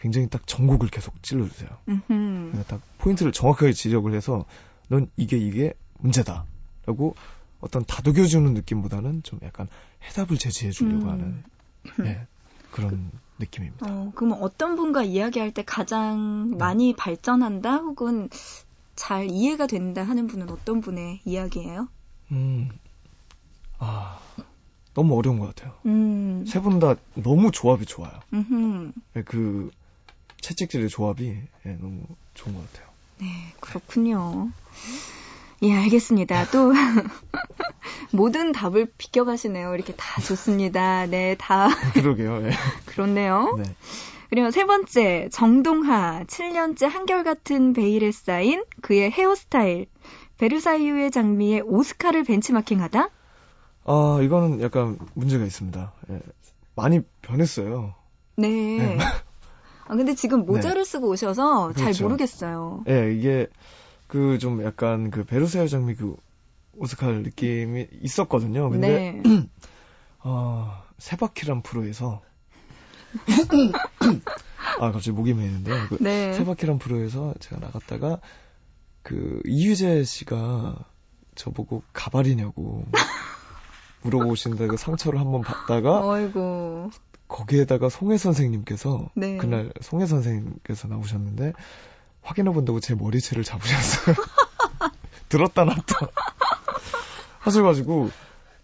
[0.00, 1.70] 굉장히 딱 전곡을 계속 찔러주세요.
[2.08, 4.46] 그러니까 딱 포인트를 정확하게 지적을 해서
[4.88, 7.14] 넌 이게 이게 문제다라고
[7.60, 9.68] 어떤 다독여주는 느낌보다는 좀 약간
[10.08, 11.08] 해답을 제시해 주려고 음.
[11.08, 11.44] 하는
[12.02, 12.26] 네,
[12.72, 13.86] 그런 느낌입니다.
[13.86, 18.28] 어, 그러면 어떤 분과 이야기할 때 가장 많이 발전한다 혹은
[18.96, 21.86] 잘 이해가 된다 하는 분은 어떤 분의 이야기예요?
[22.32, 22.70] 음,
[23.78, 24.18] 아
[24.94, 25.74] 너무 어려운 것 같아요.
[25.86, 28.12] 음, 세분 다 너무 조합이 좋아요.
[28.32, 28.92] 음흠.
[29.14, 29.70] 네, 그
[30.40, 32.02] 채찍질의 조합이 예, 너무
[32.34, 32.88] 좋은 것 같아요.
[33.20, 33.26] 네,
[33.60, 34.50] 그렇군요.
[35.62, 36.50] 예, 알겠습니다.
[36.50, 36.72] 또,
[38.12, 39.74] 모든 답을 비껴가시네요.
[39.74, 41.06] 이렇게 다 좋습니다.
[41.06, 42.46] 네, 다 그러게요.
[42.46, 42.50] 예.
[42.86, 43.56] 그렇네요.
[43.58, 43.64] 네.
[44.30, 46.24] 그리고 세 번째, 정동하.
[46.24, 49.86] 7년째 한결같은 베일에 쌓인 그의 헤어스타일.
[50.38, 53.10] 베르사유의 장미의 오스카를 벤치마킹하다?
[53.84, 55.92] 아 이거는 약간 문제가 있습니다.
[56.10, 56.20] 예.
[56.74, 57.94] 많이 변했어요.
[58.36, 58.48] 네.
[58.48, 58.98] 네.
[59.86, 62.04] 아, 근데 지금 모자를 쓰고 오셔서 잘 그렇죠.
[62.04, 62.84] 모르겠어요.
[62.88, 63.48] 예, 이게
[64.06, 66.16] 그 좀 약간 그 베르사유 장미 그
[66.76, 68.70] 오스칼 느낌이 있었거든요.
[68.70, 69.48] 근데 네.
[70.20, 72.22] 아 세바퀴란 프로에서
[74.78, 75.76] 아 갑자기 목이 메이는데요.
[75.88, 76.32] 그 네.
[76.34, 78.20] 세바퀴란 프로에서 제가 나갔다가
[79.02, 80.76] 그 이휘재 씨가
[81.34, 82.84] 저보고 가발이냐고
[84.02, 86.90] 물어보신다 그 상처를 한번 받다가 어이구.
[87.28, 89.36] 거기에다가 송혜 선생님께서 네.
[89.36, 91.52] 그날 송혜 선생님께서 나오셨는데
[92.22, 94.16] 확인해 본다고 제 머리채를 잡으셨어요.
[95.28, 96.08] 들었다 놨다
[97.38, 98.10] 하셔가지고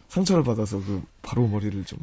[0.08, 1.98] 상처를 받아서 그 바로 머리를 좀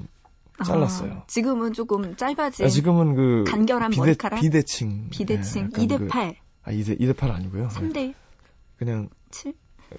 [0.65, 1.11] 잘랐어요.
[1.13, 4.39] 아, 지금은 조금 짧아진 아, 지금은 그 간결한 비대, 머리카락?
[4.39, 7.63] 비대칭 비대칭 예, 약간 2대 그- 8, 아 2대 2대 8 아니고요.
[7.63, 7.67] 예.
[7.67, 8.13] 3대
[8.77, 9.53] 그냥 7?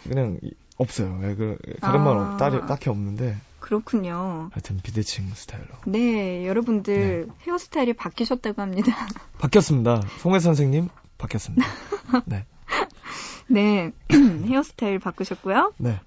[0.05, 1.21] 그냥 이- 없어요.
[1.23, 2.33] 예, 그 다른 말 아.
[2.33, 4.51] 없- 따리- 딱히 없는데 그렇군요.
[4.53, 8.93] 하여튼 비대칭 스타일로 네, 여러분들 헤어스타일이 바뀌셨다고 합니다.
[9.39, 10.03] 바뀌었습니다.
[10.19, 11.67] 송혜 선생님 바뀌었습니다.
[12.27, 12.45] 네,
[13.47, 15.73] 네, 헤어스타일 바꾸셨고요.
[15.79, 16.01] 네.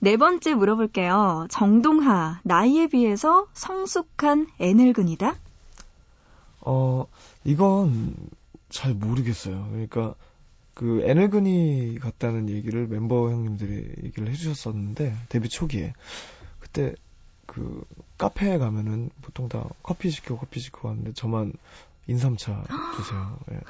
[0.00, 1.46] 네 번째 물어볼게요.
[1.50, 5.34] 정동하, 나이에 비해서 성숙한 애늙은이다?
[6.60, 7.06] 어,
[7.44, 8.14] 이건
[8.68, 9.68] 잘 모르겠어요.
[9.70, 10.14] 그러니까
[10.76, 15.94] 그 애늙은이 같다는 얘기를 멤버 형님들이 얘기를 해주셨었는데 데뷔 초기에
[16.60, 16.94] 그때
[17.46, 17.82] 그
[18.18, 21.54] 카페에 가면은 보통 다 커피 시켜 커피 시켜 하는데 저만
[22.08, 22.62] 인삼차
[22.94, 23.38] 주세요.
[23.52, 23.60] 예.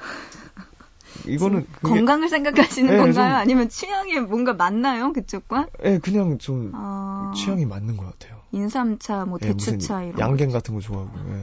[1.31, 3.13] 이거는 그게 건강을 생각하시는 네, 건가요?
[3.13, 5.13] 좀- 아니면 취향에 뭔가 맞나요?
[5.13, 5.67] 그쪽과?
[5.85, 8.41] 예, 그냥 좀 아, 취향이 맞는 것 같아요.
[8.51, 10.53] 인삼차, 뭐 예, 무슨 대추차 이런 양갱 거.
[10.55, 11.17] 같은 거 좋아하고.
[11.29, 11.33] 예.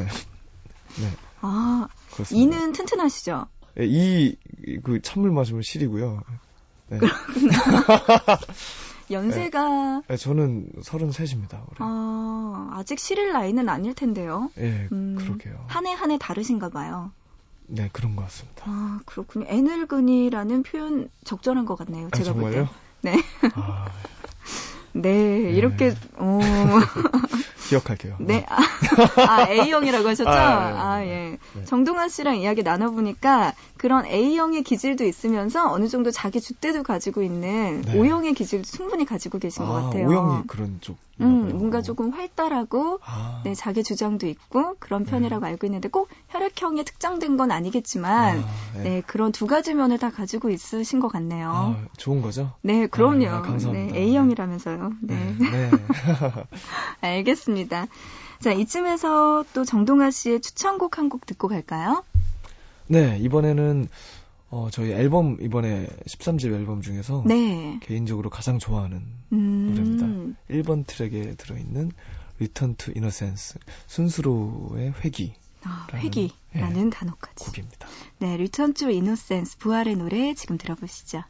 [0.00, 0.06] 네.
[1.00, 1.10] 네.
[1.40, 2.56] 아, 그렇습니다.
[2.56, 3.46] 이는 튼튼하시죠?
[3.80, 4.36] 예, 이,
[4.82, 6.22] 그 찬물 마시면 실이고요.
[6.88, 6.98] 네.
[9.10, 11.54] 연세가 네, 저는 33입니다.
[11.62, 11.76] 올해.
[11.78, 14.50] 아, 아직 실일 나이는 아닐 텐데요.
[14.58, 15.64] 예, 음, 그러게요.
[15.68, 17.12] 한 해 한 해 다르신가 봐요.
[17.66, 18.64] 네, 그런 것 같습니다.
[18.66, 19.46] 아, 그렇군요.
[19.48, 22.08] 애늙은이라는 표현 적절한 것 같네요.
[22.12, 22.64] 아, 제가 볼 때.
[22.64, 22.68] 정말요?
[23.02, 23.16] 네.
[23.54, 23.86] 아,
[24.94, 26.38] 네, 이렇게, 어,
[27.68, 28.16] 기억할게요.
[28.20, 28.46] 네.
[28.48, 28.58] 아,
[29.26, 30.30] 아, A형이라고 하셨죠?
[30.30, 31.38] 아, 네, 아, 네, 예.
[31.58, 31.64] 네.
[31.64, 37.98] 정동아 씨랑 이야기 나눠보니까 그런 A형의 기질도 있으면서 어느 정도 자기 줏대도 가지고 있는 네.
[37.98, 40.08] O형의 기질도 충분히 가지고 계신 것 아, 같아요.
[40.08, 40.96] 오영이 그런 쪽.
[41.20, 46.82] 음, 뭔가 조금 활달하고 아, 네, 자기 주장도 있고 그런 편이라고 알고 있는데 꼭 혈액형에
[46.84, 48.44] 특정된 건 아니겠지만 아,
[48.78, 48.82] 네.
[48.82, 51.50] 네, 그런 두 가지 면을 다 가지고 있으신 것 같네요.
[51.50, 52.52] 아, 좋은 거죠?
[52.62, 53.28] 네, 그럼요.
[53.28, 53.94] 아, 감사합니다.
[53.94, 54.92] 네, A형이라면서요.
[55.02, 55.36] 네.
[55.38, 55.70] 네.
[57.00, 57.86] 알겠습니다.
[58.40, 62.02] 자, 이쯤에서 또 정동아 씨의 추천곡 한 곡 듣고 갈까요?
[62.86, 63.88] 네, 이번에는
[64.54, 67.80] 어, 저희 앨범 이번에 13집 앨범 중에서 네.
[67.82, 70.36] 개인적으로 가장 좋아하는 음, 노래입니다.
[70.48, 71.90] 1번 트랙에 들어있는
[72.36, 77.46] Return to Innocence 순수로의 회귀 아, 라는, 회기라는 단어까지.
[77.46, 77.88] 곡입니다.
[78.20, 81.24] 네, Return to Innocence 부활의 노래 지금 들어보시죠.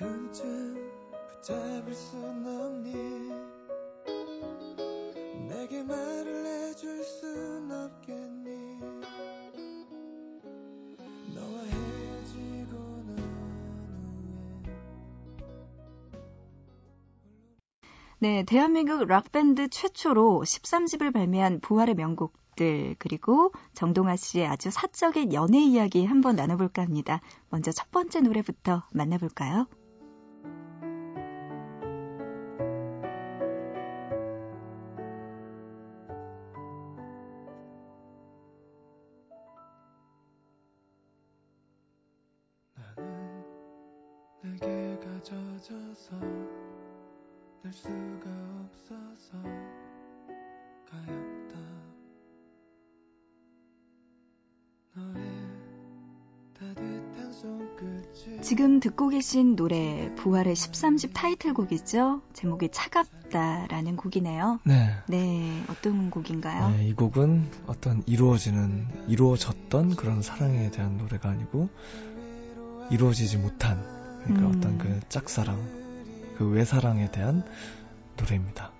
[0.00, 0.90] 지금쯤
[1.42, 2.94] 붙잡을 순 없니
[5.46, 8.80] 내게 말을 해줄 순 없겠니
[11.34, 13.18] 너와 헤어지고 난
[18.20, 25.58] 후에 네, 대한민국 락밴드 최초로 13집을 발매한 부활의 명곡들, 그리고 정동아 씨의 아주 사적인 연애
[25.58, 27.20] 이야기 한번 나눠볼까 합니다.
[27.50, 29.66] 먼저 첫 번째 노래부터 만나볼까요?
[59.20, 62.22] 계신 노래, 부활의 13집 타이틀곡이죠?
[62.32, 64.60] 제목이 차갑다라는 곡이네요.
[64.64, 64.94] 네.
[65.08, 66.70] 네, 어떤 곡인가요?
[66.70, 71.68] 네, 이 곡은 어떤 이루어지는, 이루어졌던 그런 사랑에 대한 노래가 아니고,
[72.90, 73.84] 이루어지지 못한,
[74.24, 74.56] 그러니까 음.
[74.56, 75.54] 어떤 그 짝사랑,
[76.38, 77.44] 그 외사랑에 대한
[78.16, 78.72] 노래입니다.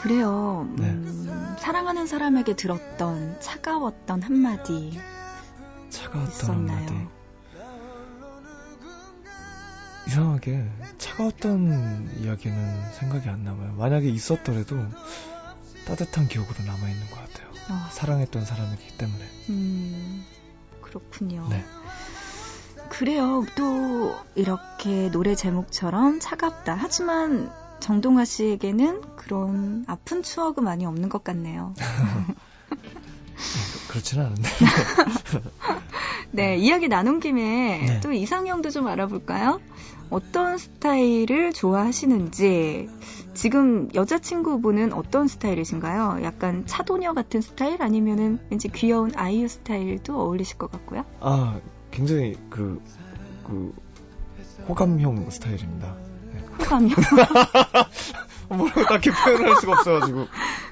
[0.00, 0.68] 그래요.
[0.76, 0.84] 네.
[0.84, 5.00] 음, 사랑하는 사람에게 들었던 차가웠던 한마디
[5.88, 6.86] 차가웠던 있었나요?
[6.86, 7.19] 한마디.
[10.10, 10.68] 이상하게
[10.98, 13.74] 차가웠던 이야기는 생각이 안 남아요.
[13.74, 14.76] 만약에 있었더라도
[15.86, 17.48] 따뜻한 기억으로 남아있는 것 같아요.
[17.70, 19.24] 어, 사랑했던 사람이기 때문에.
[19.50, 20.24] 음,
[20.82, 21.46] 그렇군요.
[21.48, 21.64] 네.
[22.88, 23.46] 그래요.
[23.54, 26.76] 또 이렇게 노래 제목처럼 차갑다.
[26.76, 31.72] 하지만 정동아 씨에게는 그런 아픈 추억은 많이 없는 것 같네요.
[33.88, 34.48] 그렇지는 않은데.
[36.32, 38.00] 네, 이야기 나눈 김에 네.
[38.00, 39.60] 또 이상형도 좀 알아볼까요?
[40.10, 42.88] 어떤 스타일을 좋아하시는지,
[43.32, 46.20] 지금 여자친구분은 어떤 스타일이신가요?
[46.24, 47.80] 약간 차도녀 같은 스타일?
[47.82, 51.04] 아니면은 왠지 귀여운 아이유 스타일도 어울리실 것 같고요?
[51.20, 52.82] 아, 굉장히 그,
[53.46, 53.72] 그,
[54.68, 55.94] 호감형 스타일입니다.
[56.32, 56.40] 네.
[56.58, 56.96] 호감형.
[58.50, 60.26] 뭐라고 딱히 표현할 수가 없어가지고.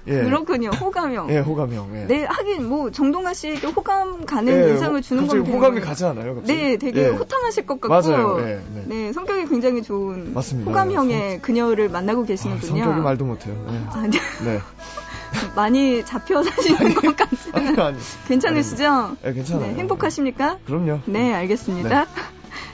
[0.06, 0.22] 예.
[0.22, 1.30] 그렇군요, 호감형.
[1.30, 1.90] 예, 호감형.
[1.94, 2.06] 예.
[2.06, 5.80] 네, 하긴 뭐 정동아 씨에게 호감 가는 예, 인상을 주는 건 호감이.
[5.80, 6.36] 가지 않아요?
[6.36, 6.58] 갑자기?
[6.60, 7.08] 네, 되게 예.
[7.08, 7.88] 호탕하실 것 같고.
[7.88, 8.40] 맞아요.
[8.40, 8.84] 예, 네.
[8.86, 10.70] 네, 성격이 굉장히 좋은 맞습니다.
[10.70, 12.84] 호감형의 그녀를 만나고 아, 계시는군요.
[12.84, 13.54] 성격이 말도 못해요.
[13.70, 13.80] 예.
[13.90, 14.18] 아, 네.
[14.44, 14.60] 네.
[15.54, 17.52] 많이 잡혀 사시는 것 같아요.
[17.52, 17.98] 아니, 아니.
[18.28, 19.16] 괜찮으시죠?
[19.26, 19.72] 예, 괜찮아요.
[19.72, 20.58] 네, 행복하십니까?
[20.66, 21.00] 그럼요.
[21.06, 22.06] 네, 알겠습니다.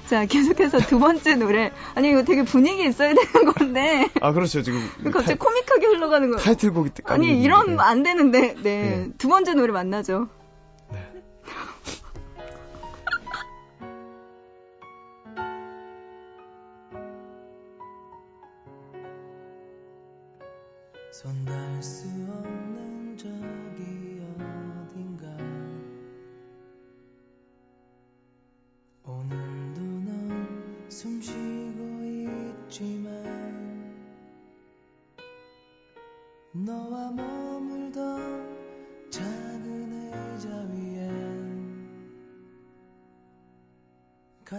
[0.07, 1.73] 자, 계속해서 두 번째 노래.
[1.95, 4.09] 아니, 이거 되게 분위기 있어야 되는 건데.
[4.21, 4.63] 아, 그렇죠.
[4.63, 4.81] 지금.
[5.11, 6.37] 갑자기 코믹하게 흘러가는 거.
[6.37, 8.55] 타이, 틀곡이 아니, 이러면 안 되는데.
[8.55, 8.63] 네.
[8.63, 9.09] 네.
[9.17, 10.29] 두 번째 노래 만나죠.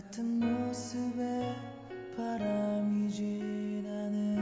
[0.06, 1.56] 같은 모습에
[2.15, 4.36] 바람이 지나네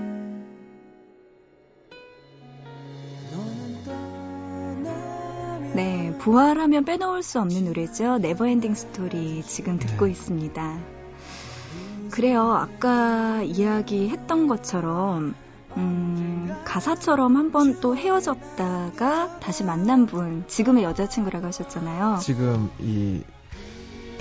[5.73, 8.17] 네, 부활하면 빼놓을 수 없는 노래죠.
[8.19, 10.11] Never Ending Story 지금 듣고 네.
[10.11, 10.79] 있습니다.
[12.11, 12.51] 그래요.
[12.51, 15.33] 아까 이야기했던 것처럼
[15.77, 22.19] 음, 가사처럼 한번 또 헤어졌다가 다시 만난 분, 지금의 여자친구라고 하셨잖아요.
[22.21, 23.23] 지금 이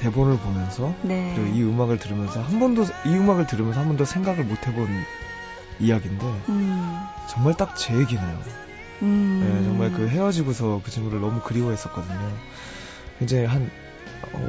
[0.02, 1.32] 대본을 보면서 네.
[1.34, 4.88] 그리고 이 음악을 들으면서 한 번도 이 음악을 들으면서 한 번도 생각을 못 해본
[5.78, 8.38] 이야기인데 음, 정말 딱 제 얘기네요.
[9.02, 9.40] 음.
[9.42, 12.32] 네, 정말 그 헤어지고서 그 친구를 너무 그리워했었거든요.
[13.20, 13.70] 이제 한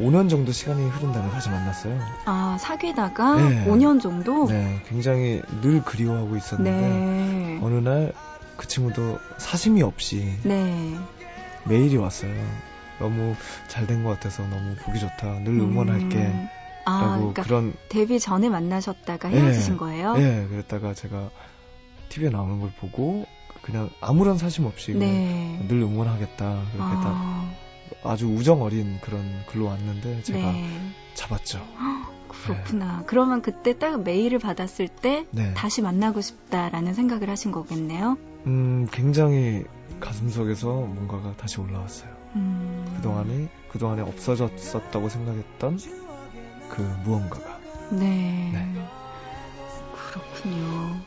[0.01, 1.99] 5년 정도 시간이 흐른 다음에 다시 만났어요.
[2.25, 3.65] 아, 사귀다가 네.
[3.67, 4.47] 5년 정도?
[4.47, 7.59] 네, 굉장히 늘 그리워하고 있었는데 네.
[7.61, 8.13] 어느 날
[8.55, 10.95] 그 친구도 사심이 없이 네.
[11.65, 12.31] 메일이 왔어요.
[12.99, 13.36] 너무
[13.67, 15.39] 잘 된 것 같아서 너무 보기 좋다.
[15.39, 16.17] 늘 응원할게.
[16.17, 16.47] 음.
[16.86, 19.39] 아, 라고 그러니까 그런 데뷔 전에 만나셨다가 네.
[19.39, 20.15] 헤어지신 거예요?
[20.17, 21.29] 예, 그랬다가 제가
[22.10, 23.25] TV에 나오는 걸 보고
[23.62, 25.63] 그냥 아무런 사심 없이 네.
[25.69, 26.63] 늘 응원하겠다.
[26.73, 27.53] 그렇게 딱 아,
[28.03, 30.69] 아주 우정 어린 그런 글로 왔는데 제가 네.
[31.13, 31.65] 잡았죠.
[32.27, 33.03] 그렇구나.
[33.08, 35.53] 그러면 그때 딱 메일을 받았을 때 네.
[35.53, 38.17] 다시 만나고 싶다라는 생각을 하신 거겠네요.
[38.45, 39.63] 음, 굉장히
[39.99, 42.10] 가슴속에서 뭔가가 다시 올라왔어요.
[42.36, 42.93] 음.
[42.97, 45.79] 그동안에, 그동안에 없어졌었다고 생각했던
[46.69, 47.60] 그 무언가가.
[47.89, 48.51] 네.
[48.53, 48.88] 네.
[49.95, 50.97] 그렇군요.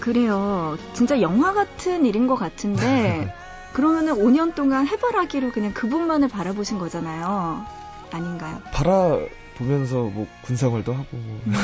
[0.00, 0.76] 그래요.
[0.92, 3.34] 진짜 영화 같은 일인 것 같은데,
[3.72, 7.64] 그러면은 5년 동안 해바라기로 그냥 그분만을 바라보신 거잖아요.
[8.12, 8.60] 아닌가요?
[8.72, 9.18] 바라
[9.58, 11.54] 보면서 뭐 군생활도 하고 뭐 음,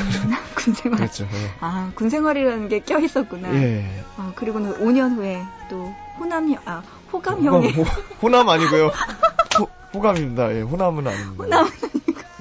[0.54, 0.98] 군생활.
[0.98, 1.24] 그랬죠.
[1.24, 1.50] 예.
[1.60, 3.52] 아, 군생활이라는 게 껴 있었구나.
[3.54, 4.04] 예.
[4.16, 7.72] 아, 그리고는 5년 후에 또 호남형, 아, 호감형이.
[7.72, 7.90] 호감, 호,
[8.22, 8.86] 호남 아니고요.
[9.58, 10.54] 호, 호감입니다.
[10.54, 11.44] 예, 호남은 아닙니다.
[11.44, 11.70] 호남은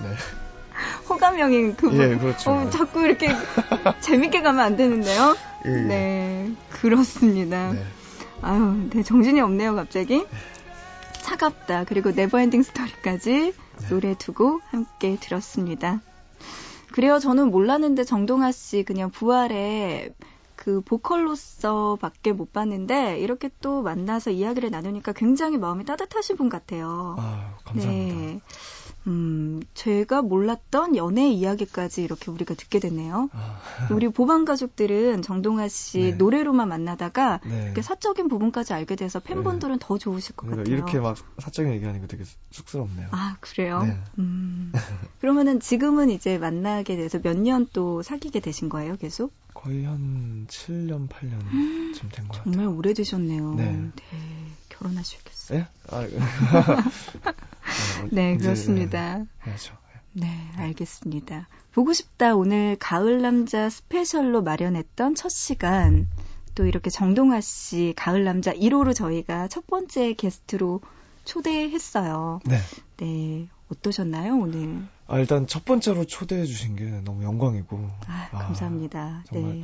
[0.04, 0.16] 네.
[1.10, 2.00] 호감형인 그분.
[2.00, 2.52] 예, 그렇죠.
[2.52, 3.28] 어, 자꾸 이렇게
[4.02, 5.36] 재밌게 가면 안 되는데요.
[5.66, 5.76] 예, 예.
[5.82, 7.74] 네, 그렇습니다.
[7.74, 7.84] 네.
[8.42, 10.26] 아유, 네, 정신이 없네요, 갑자기.
[11.30, 11.84] 차갑다.
[11.86, 13.90] 그리고 Never Ending Story까지 네.
[13.90, 16.02] 노래 두 곡 함께 들었습니다.
[16.92, 20.10] 그래요, 저는 몰랐는데 정동아 씨 그냥 부활에
[20.56, 27.16] 그 보컬로서 밖에 못 봤는데 이렇게 또 만나서 이야기를 나누니까 굉장히 마음이 따뜻하신 분 같아요.
[27.20, 28.16] 아, 감사합니다.
[28.16, 28.42] 네.
[29.08, 33.30] 음, 제가 몰랐던 연애 이야기까지 이렇게 우리가 듣게 됐네요.
[33.34, 33.60] 아,
[33.92, 36.12] 우리 보방 가족들은 정동아 씨 네.
[36.12, 37.64] 노래로만 만나다가 네.
[37.66, 40.76] 이렇게 사적인 부분까지 알게 돼서 팬분들은 더 좋으실 것 그러니까 같아요.
[40.76, 43.08] 이렇게 막 사적인 얘기하니까 되게 쑥스럽네요.
[43.12, 43.84] 아, 그래요?
[43.84, 43.98] 네.
[44.20, 44.72] 음.
[45.22, 49.34] 그러면은 지금은 이제 만나게 돼서 몇 년 또 사귀게 되신 거예요, 계속?
[49.54, 52.54] 거의 한 7년, 8년쯤 된 것 같아요.
[52.54, 53.56] 정말 오래되셨네요.
[53.56, 53.90] 네.
[54.70, 55.60] 결혼하셔야겠어요.
[55.60, 55.68] 예?
[55.90, 56.08] 아,
[58.12, 59.20] 네, 이제, 그렇습니다.
[59.20, 59.26] 예.
[60.14, 60.28] 네,
[60.58, 61.48] 알겠습니다.
[61.72, 66.10] 보고 싶다 오늘 가을 남자 스페셜로 마련했던 첫 시간
[66.56, 70.82] 또 이렇게 정동아 씨 가을 남자 1호로 저희가 첫 번째 게스트로
[71.26, 72.40] 초대했어요.
[72.46, 72.58] 네.
[72.98, 74.84] 네, 어떠셨나요 오늘?
[75.08, 77.78] 아, 일단 첫 번째로 초대해 주신 게 너무 영광이고.
[78.08, 79.24] 아, 아, 감사합니다.
[79.28, 79.64] 정말 네.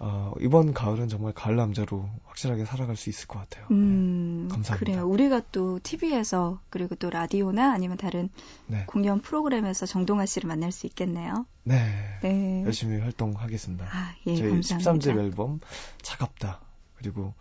[0.00, 3.66] 아, 이번 가을은 정말 가을 남자로 확실하게 살아갈 수 있을 것 같아요.
[3.72, 4.76] 음, 감사합니다.
[4.76, 5.08] 그래요.
[5.08, 8.28] 우리가 또 TV에서 그리고 또 라디오나 아니면 다른
[8.68, 8.84] 네.
[8.86, 11.46] 공연 프로그램에서 정동아 씨를 만날 수 있겠네요.
[11.64, 12.18] 네.
[12.22, 12.62] 네.
[12.64, 13.86] 열심히 활동하겠습니다.
[13.86, 14.92] 아, 예, 저희 감사합니다.
[14.92, 15.60] 13집 앨범
[16.02, 16.60] 차갑다.
[16.94, 17.34] 그리고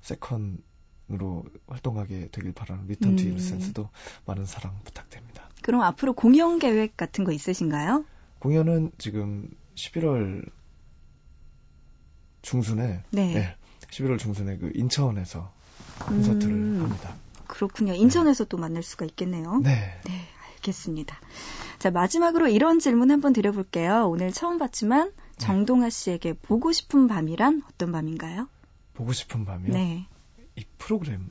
[0.00, 3.32] second로 활동하게 되길 바라는 Return to 음.
[3.32, 3.88] Innocence도
[4.26, 5.48] 많은 사랑 부탁드립니다.
[5.62, 8.04] 그럼 앞으로 공연 계획 같은 거 있으신가요?
[8.40, 10.50] 공연은 지금 11월
[12.42, 13.34] 중순에 네.
[13.34, 13.56] 네,
[13.90, 15.50] 11월 중순에 그 인천에서
[16.00, 16.82] 콘서트를 음.
[16.82, 17.14] 합니다.
[17.46, 17.92] 그렇군요.
[17.94, 19.58] 인천에서 또 만날 수가 있겠네요.
[19.58, 20.00] 네.
[20.04, 20.12] 네,
[20.54, 21.18] 알겠습니다.
[21.78, 24.06] 자, 마지막으로 이런 질문 한번 드려볼게요.
[24.08, 28.48] 오늘 처음 봤지만 정동아 씨에게 보고 싶은 밤이란 어떤 밤인가요?
[28.94, 29.72] 보고 싶은 밤이요.
[29.72, 30.06] 네.
[30.56, 31.28] 이 프로그램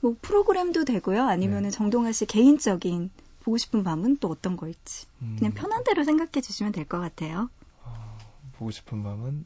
[0.00, 1.22] 뭐 프로그램도 되고요.
[1.24, 1.70] 아니면은 네.
[1.70, 3.10] 정동아 씨 개인적인
[3.40, 5.06] 보고 싶은 밤은 또 어떤 걸지.
[5.22, 7.48] 음, 그냥 편한 대로 생각해 주시면 될 것 같아요.
[7.84, 8.18] 어,
[8.54, 9.44] 보고 싶은 밤은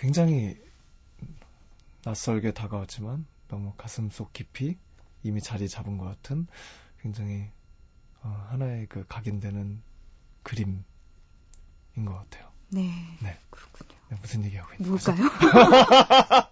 [0.00, 0.56] 굉장히
[2.04, 4.78] 낯설게 다가왔지만 너무 가슴속 깊이
[5.22, 6.46] 이미 자리 잡은 것 같은
[7.02, 7.50] 굉장히
[8.22, 9.82] 어, 하나의 그 각인되는
[10.42, 10.82] 그림인
[12.06, 12.48] 것 같아요.
[12.70, 12.90] 네.
[13.22, 13.36] 네.
[13.50, 13.90] 그렇군요.
[14.08, 14.90] 네, 무슨 얘기하고 있는?
[14.90, 15.16] 뭘까요?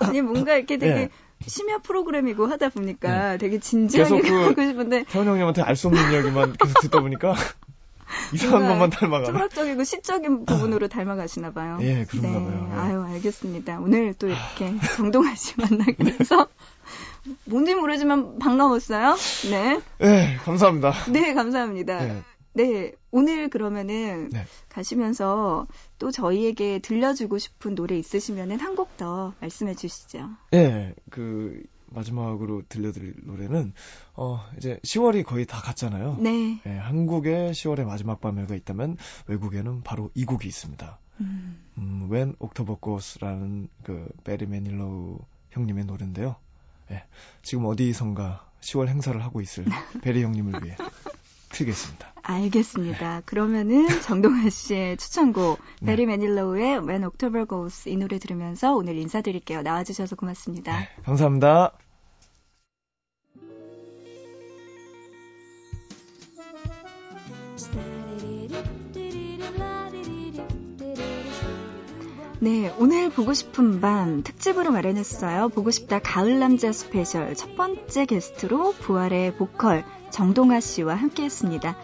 [0.00, 1.08] 아니, 뭔가 이렇게 되게 네.
[1.46, 6.12] 심야 프로그램이고 하다 보니까 되게 진지하게 계속 그- 하고 싶은데 태원 형님한테 알 수 없는
[6.12, 7.34] 이야기만 계속 듣다 보니까
[8.32, 9.32] 이상한 것만 닮아가나?
[9.32, 11.78] 철학적이고 시적인 부분으로 닮아가시나 봐요.
[11.82, 12.44] 예, 그런가 네.
[12.44, 12.68] 봐요.
[12.72, 12.76] 예.
[12.76, 13.80] 아유, 알겠습니다.
[13.80, 16.48] 오늘 또 이렇게 정동아 씨 만나게 돼서
[17.44, 19.16] 뭔지 모르지만 반가웠어요.
[19.50, 19.80] 네.
[19.98, 20.92] 네, 감사합니다.
[21.10, 22.00] 네, 감사합니다.
[22.00, 22.22] 네,
[22.52, 24.44] 네, 오늘 그러면은 네.
[24.68, 25.66] 가시면서
[25.98, 30.30] 또 저희에게 들려주고 싶은 노래 있으시면은 한 곡 더 말씀해 주시죠.
[30.54, 33.72] 예, 그 마지막으로 들려드릴 노래는
[34.14, 36.16] 어 이제 10월이 거의 다 갔잖아요.
[36.20, 36.60] 네.
[36.66, 40.98] 예, 한국에 10월의 마지막 밤에가 있다면 외국에는 바로 이 곡이 있습니다.
[41.20, 45.18] 음, 음, When October Goes라는 그 베리 매닐로우
[45.50, 46.36] 형님의 노래인데요.
[46.90, 47.04] 예,
[47.42, 49.64] 지금 어디선가 10월 행사를 하고 있을
[50.02, 50.76] 베리 형님을 위해
[51.56, 52.12] 틀겠습니다.
[52.22, 53.22] 알겠습니다.
[53.24, 55.86] 그러면은 정동아 씨의 추천곡 네.
[55.86, 59.62] 베리 매닐로우의 When October Goes 이 노래 들으면서 오늘 인사드릴게요.
[59.62, 60.78] 나와주셔서 고맙습니다.
[60.78, 61.72] 네, 감사합니다.
[72.38, 75.48] 네, 오늘 보고 싶은 밤 특집으로 마련했어요.
[75.48, 81.76] 보고 싶다 가을 남자 스페셜 첫 번째 게스트로 부활의 보컬 정동하 씨와 함께 했습니다.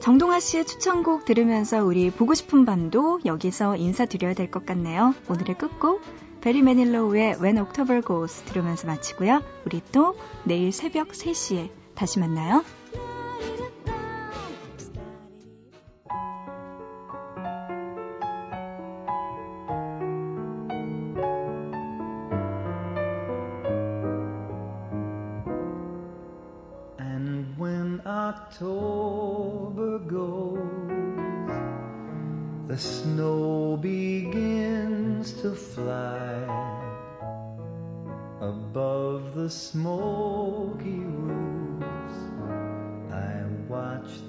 [0.00, 5.14] 정동하 씨의 추천곡 들으면서 우리 보고 싶은 밤도 여기서 인사드려야 될 것 같네요.
[5.28, 6.02] 오늘의 끝곡
[6.42, 9.42] 베리 매닐로우의 When October Goes 들으면서 마치고요.
[9.64, 12.62] 우리 또 내일 새벽 3시에 다시 만나요.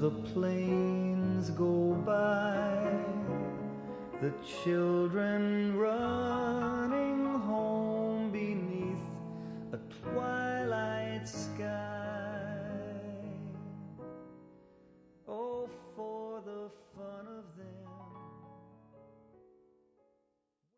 [0.05, 2.77] The planes go by,
[4.21, 4.31] the
[4.63, 5.75] children